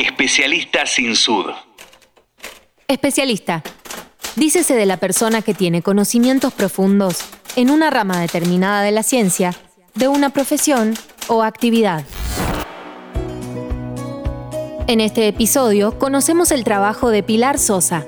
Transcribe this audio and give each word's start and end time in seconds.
Especialista 0.00 0.86
sin 0.86 1.14
sud. 1.14 1.50
Especialista. 2.88 3.62
Dícese 4.34 4.74
de 4.74 4.86
la 4.86 4.96
persona 4.96 5.42
que 5.42 5.52
tiene 5.52 5.82
conocimientos 5.82 6.54
profundos 6.54 7.18
en 7.54 7.68
una 7.68 7.90
rama 7.90 8.18
determinada 8.18 8.80
de 8.80 8.92
la 8.92 9.02
ciencia, 9.02 9.54
de 9.94 10.08
una 10.08 10.30
profesión 10.30 10.94
o 11.28 11.42
actividad. 11.42 12.02
En 14.86 15.02
este 15.02 15.28
episodio 15.28 15.98
conocemos 15.98 16.50
el 16.50 16.64
trabajo 16.64 17.10
de 17.10 17.22
Pilar 17.22 17.58
Sosa. 17.58 18.06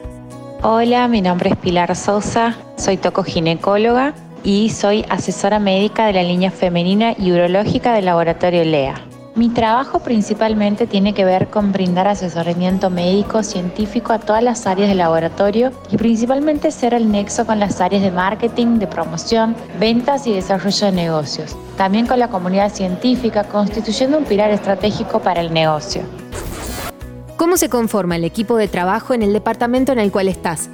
Hola, 0.62 1.08
mi 1.08 1.20
nombre 1.20 1.50
es 1.50 1.56
Pilar 1.58 1.94
Sosa, 1.94 2.56
soy 2.78 2.96
tocoginecóloga 2.96 4.14
y 4.42 4.70
soy 4.70 5.04
asesora 5.10 5.58
médica 5.58 6.06
de 6.06 6.14
la 6.14 6.22
línea 6.22 6.52
femenina 6.52 7.14
y 7.18 7.32
urológica 7.32 7.92
del 7.92 8.06
laboratorio 8.06 8.64
LEA. 8.64 9.11
Mi 9.34 9.48
trabajo 9.48 10.00
principalmente 10.00 10.86
tiene 10.86 11.14
que 11.14 11.24
ver 11.24 11.48
con 11.48 11.72
brindar 11.72 12.06
asesoramiento 12.06 12.90
médico 12.90 13.42
científico 13.42 14.12
a 14.12 14.18
todas 14.18 14.42
las 14.42 14.66
áreas 14.66 14.90
del 14.90 14.98
laboratorio 14.98 15.72
y 15.90 15.96
principalmente 15.96 16.70
ser 16.70 16.92
el 16.92 17.10
nexo 17.10 17.46
con 17.46 17.58
las 17.58 17.80
áreas 17.80 18.02
de 18.02 18.10
marketing, 18.10 18.78
de 18.78 18.86
promoción, 18.86 19.56
ventas 19.80 20.26
y 20.26 20.34
desarrollo 20.34 20.86
de 20.86 20.92
negocios. 20.92 21.56
También 21.78 22.06
con 22.06 22.18
la 22.18 22.28
comunidad 22.28 22.74
científica, 22.74 23.44
constituyendo 23.44 24.18
un 24.18 24.24
pilar 24.24 24.50
estratégico 24.50 25.20
para 25.20 25.40
el 25.40 25.50
negocio. 25.50 26.02
¿Cómo 27.38 27.56
se 27.56 27.70
conforma 27.70 28.16
el 28.16 28.24
equipo 28.24 28.56
de 28.56 28.68
trabajo 28.68 29.14
en 29.14 29.22
el 29.22 29.32
departamento 29.32 29.92
en 29.92 29.98
el 29.98 30.12
cual 30.12 30.28
estás? 30.28 30.68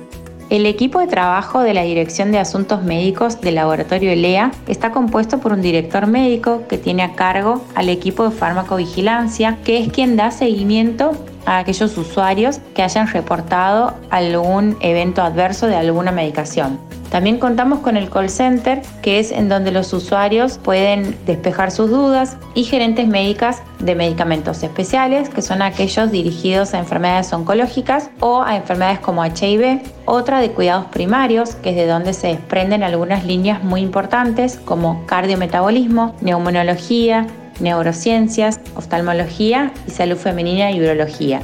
El 0.50 0.64
equipo 0.64 0.98
de 0.98 1.06
trabajo 1.06 1.60
de 1.60 1.74
la 1.74 1.82
Dirección 1.82 2.32
de 2.32 2.38
Asuntos 2.38 2.82
Médicos 2.82 3.38
del 3.42 3.56
Laboratorio 3.56 4.10
ELEA 4.12 4.50
está 4.66 4.92
compuesto 4.92 5.40
por 5.40 5.52
un 5.52 5.60
director 5.60 6.06
médico 6.06 6.62
que 6.66 6.78
tiene 6.78 7.02
a 7.02 7.12
cargo 7.12 7.62
al 7.74 7.90
equipo 7.90 8.24
de 8.24 8.30
farmacovigilancia, 8.30 9.58
que 9.62 9.76
es 9.76 9.92
quien 9.92 10.16
da 10.16 10.30
seguimiento 10.30 11.12
a 11.44 11.58
aquellos 11.58 11.98
usuarios 11.98 12.60
que 12.74 12.82
hayan 12.82 13.08
reportado 13.08 13.94
algún 14.08 14.78
evento 14.80 15.20
adverso 15.20 15.66
de 15.66 15.76
alguna 15.76 16.12
medicación. 16.12 16.80
También 17.10 17.38
contamos 17.38 17.78
con 17.78 17.96
el 17.96 18.10
call 18.10 18.28
center, 18.28 18.82
que 19.00 19.18
es 19.18 19.32
en 19.32 19.48
donde 19.48 19.70
los 19.70 19.92
usuarios 19.92 20.58
pueden 20.58 21.16
despejar 21.24 21.70
sus 21.70 21.90
dudas, 21.90 22.36
y 22.54 22.64
gerentes 22.64 23.08
médicas 23.08 23.62
de 23.78 23.94
medicamentos 23.94 24.62
especiales, 24.62 25.30
que 25.30 25.40
son 25.40 25.62
aquellos 25.62 26.10
dirigidos 26.10 26.74
a 26.74 26.78
enfermedades 26.78 27.32
oncológicas 27.32 28.10
o 28.20 28.42
a 28.42 28.56
enfermedades 28.56 28.98
como 28.98 29.24
HIV. 29.24 29.80
Otra 30.04 30.40
de 30.40 30.50
cuidados 30.50 30.86
primarios, 30.86 31.54
que 31.56 31.70
es 31.70 31.76
de 31.76 31.86
donde 31.86 32.12
se 32.12 32.28
desprenden 32.28 32.82
algunas 32.82 33.24
líneas 33.24 33.62
muy 33.62 33.80
importantes 33.80 34.58
como 34.64 35.06
cardiometabolismo, 35.06 36.14
neumonología, 36.20 37.26
neurociencias, 37.60 38.60
oftalmología 38.76 39.72
y 39.86 39.90
salud 39.90 40.16
femenina 40.16 40.70
y 40.70 40.80
urología. 40.80 41.40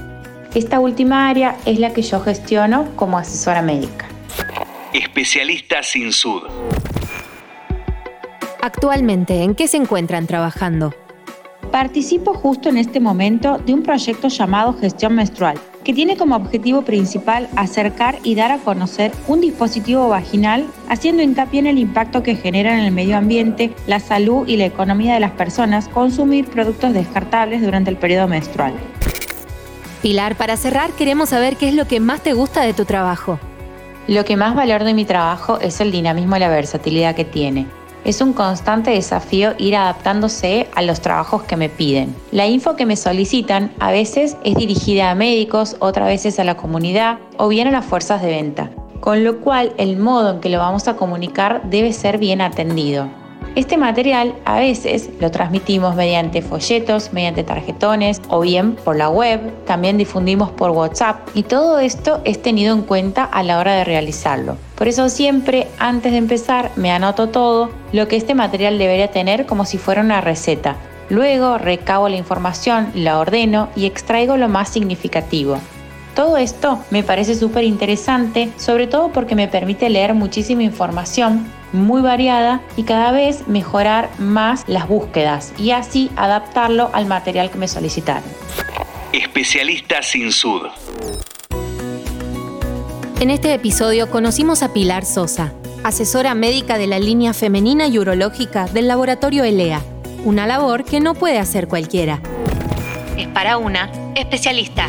Esta 0.55 0.79
última 0.79 1.29
área 1.29 1.57
es 1.65 1.81
la 1.81 1.93
que 1.93 2.03
yo 2.03 2.21
gestiono 2.21 2.87
como 2.97 3.19
asesora 3.19 3.63
médica. 3.63 4.14
Especialista 4.95 5.83
sin 5.83 6.13
sud. 6.13 6.45
Actualmente, 8.63 9.43
¿en 9.43 9.57
qué 9.57 9.67
se 9.67 9.77
encuentran 9.77 10.29
trabajando? 10.29 10.95
Participo 11.73 12.33
justo 12.33 12.69
en 12.69 12.77
este 12.77 13.01
momento 13.01 13.59
de 13.59 13.75
un 13.75 13.83
proyecto 13.83 14.29
llamado 14.29 14.73
Gestión 14.75 15.17
Menstrual, 15.17 15.59
que 15.83 15.93
tiene 15.93 16.17
como 16.17 16.37
objetivo 16.37 16.83
principal 16.83 17.49
acercar 17.57 18.21
y 18.23 18.37
dar 18.37 18.53
a 18.53 18.59
conocer 18.59 19.11
un 19.27 19.41
dispositivo 19.41 20.09
vaginal, 20.09 20.65
haciendo 20.89 21.25
hincapié 21.25 21.59
en 21.59 21.67
el 21.67 21.79
impacto 21.79 22.23
que 22.23 22.37
genera 22.37 22.79
en 22.79 22.85
el 22.85 22.93
medio 22.93 23.17
ambiente, 23.17 23.75
la 23.89 23.99
salud 23.99 24.47
y 24.47 24.57
la 24.57 24.67
economía 24.67 25.15
de 25.15 25.21
las 25.21 25.33
personas 25.33 25.89
consumir 25.89 26.47
productos 26.47 26.95
descartables 26.95 27.63
durante 27.63 27.91
el 27.91 27.97
periodo 27.97 28.29
menstrual. 28.29 28.75
Pilar, 30.03 30.37
para 30.37 30.57
cerrar 30.57 30.93
queremos 30.93 31.31
saber 31.31 31.57
qué 31.57 31.67
es 31.67 31.75
lo 31.75 31.89
que 31.89 31.99
más 31.99 32.23
te 32.23 32.33
gusta 32.33 32.63
de 32.63 32.75
tu 32.75 32.85
trabajo. 32.85 33.41
Lo 34.07 34.25
que 34.27 34.37
más 34.37 34.55
valor 34.55 34.85
de 34.85 34.93
mi 34.93 35.07
trabajo 35.07 35.59
es 35.61 35.81
el 35.81 35.91
dinamismo 35.91 36.37
y 36.37 36.41
la 36.41 36.51
versatilidad 36.51 37.15
que 37.15 37.25
tiene. 37.25 37.67
Es 38.05 38.21
un 38.21 38.35
constante 38.35 38.91
desafío 38.91 39.55
ir 39.57 39.77
adaptándose 39.77 40.69
a 40.75 40.83
los 40.83 41.01
trabajos 41.01 41.45
que 41.45 41.57
me 41.57 41.71
piden. 41.71 42.15
La 42.31 42.47
info 42.47 42.77
que 42.77 42.85
me 42.85 42.97
solicitan 42.97 43.73
a 43.81 43.91
veces 43.91 44.37
es 44.45 44.57
dirigida 44.57 45.11
a 45.11 45.15
médicos, 45.15 45.77
otras 45.79 46.09
veces 46.09 46.39
a 46.39 46.45
la 46.45 46.59
comunidad 46.59 47.19
o 47.39 47.49
bien 47.49 47.67
a 47.67 47.71
las 47.71 47.87
fuerzas 47.87 48.21
de 48.21 48.29
venta, 48.29 48.71
con 49.01 49.25
lo 49.25 49.41
cual 49.41 49.73
el 49.79 49.97
modo 49.97 50.33
en 50.33 50.41
que 50.41 50.51
lo 50.51 50.59
vamos 50.59 50.87
a 50.87 50.97
comunicar 50.97 51.63
debe 51.71 51.95
ser 51.95 52.19
bien 52.19 52.43
atendido. 52.43 53.24
Este 53.57 53.77
material 53.77 54.35
a 54.45 54.59
veces 54.59 55.11
lo 55.21 55.31
transmitimos 55.31 55.95
mediante 55.95 56.43
folletos, 56.43 57.13
mediante 57.13 57.45
tarjetones 57.45 58.21
o 58.29 58.41
bien 58.41 58.75
por 58.75 58.97
la 58.97 59.09
web, 59.09 59.41
también 59.65 59.97
difundimos 59.97 60.51
por 60.51 60.73
WhatsApp 60.73 61.29
y 61.35 61.45
todo 61.45 61.79
esto 61.79 62.21
es 62.25 62.43
tenido 62.43 62.75
en 62.75 62.83
cuenta 62.83 63.23
a 63.23 63.45
la 63.45 63.61
hora 63.61 63.75
de 63.75 63.85
realizarlo. 63.85 64.57
Por 64.75 64.89
eso 64.89 65.09
siempre 65.09 65.69
antes 65.79 66.11
de 66.11 66.19
empezar 66.19 66.73
me 66.75 66.91
anoto 66.91 67.29
todo 67.29 67.71
lo 67.93 68.09
que 68.09 68.17
este 68.17 68.35
material 68.35 68.77
debería 68.77 69.13
tener 69.13 69.47
como 69.47 69.65
si 69.65 69.79
fuera 69.79 70.01
una 70.01 70.21
receta. 70.21 70.75
Luego 71.09 71.57
recabo 71.57 72.09
la 72.09 72.17
información, 72.17 72.91
la 72.93 73.21
ordeno 73.21 73.69
y 73.77 73.87
extraigo 73.87 74.37
lo 74.37 74.49
más 74.49 74.71
significativo. 74.71 75.59
Todo 76.17 76.39
esto 76.39 76.81
me 76.91 77.05
parece 77.05 77.37
súper 77.37 77.63
interesante, 77.63 78.51
sobre 78.57 78.89
todo 78.89 79.13
porque 79.13 79.37
me 79.37 79.47
permite 79.47 79.89
leer 79.91 80.13
muchísima 80.13 80.65
información 80.65 81.47
muy 81.75 82.01
variada 82.01 82.63
y 82.77 82.85
cada 82.85 83.13
vez 83.13 83.47
mejorar 83.49 84.09
más 84.19 84.65
las 84.67 84.89
búsquedas 84.89 85.53
y 85.59 85.73
así 85.73 86.11
adaptarlo 86.17 86.89
al 86.95 87.07
material 87.07 87.51
que 87.51 87.59
me 87.59 87.69
solicitaron. 87.69 88.25
Especialista 89.13 90.03
sin 90.03 90.33
sud. 90.33 90.63
En 93.21 93.31
este 93.31 93.53
episodio 93.55 94.11
conocimos 94.11 94.63
a 94.63 94.73
Pilar 94.73 95.05
Sosa, 95.05 95.53
asesora 95.83 96.35
médica 96.35 96.79
de 96.79 96.87
la 96.87 96.99
línea 96.99 97.33
femenina 97.33 97.87
y 97.87 97.99
urológica 97.99 98.67
del 98.67 98.89
laboratorio 98.89 99.45
ELEA, 99.45 99.83
una 100.25 100.47
labor 100.47 100.85
que 100.85 101.01
no 101.01 101.15
puede 101.15 101.39
hacer 101.39 101.69
cualquiera. 101.69 102.21
Es 103.17 103.29
para 103.29 103.57
una 103.59 103.91
especialista. 104.15 104.89